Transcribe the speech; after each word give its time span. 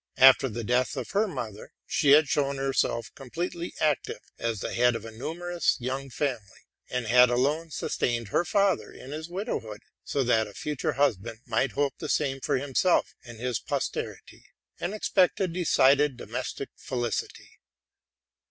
After 0.17 0.49
the 0.49 0.63
death 0.63 0.97
of 0.97 1.11
her 1.11 1.27
mother, 1.27 1.73
she 1.85 2.09
had 2.13 2.27
shown 2.27 2.57
herself 2.57 3.11
ex 3.19 3.29
tremely 3.29 3.73
active 3.79 4.17
as 4.39 4.59
the 4.61 4.73
head 4.73 4.95
of 4.95 5.05
a 5.05 5.11
numerous 5.11 5.77
young 5.79 6.09
family, 6.09 6.61
and 6.89 7.05
had 7.05 7.29
alone 7.29 7.69
sustained 7.69 8.29
her 8.29 8.43
father 8.43 8.91
in 8.91 9.11
his 9.11 9.29
widowhood; 9.29 9.83
so 10.03 10.23
that 10.23 10.47
a 10.47 10.55
future 10.55 10.93
husband 10.93 11.41
might 11.45 11.73
hope 11.73 11.99
the 11.99 12.09
same 12.09 12.39
for 12.41 12.57
himself 12.57 13.13
and 13.23 13.39
his 13.39 13.59
posterity, 13.59 14.47
and 14.79 14.95
expect 14.95 15.39
a 15.39 15.47
decided 15.47 16.17
domestic 16.17 16.69
felicity. 16.75 17.59